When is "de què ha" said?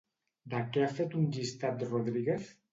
0.53-0.89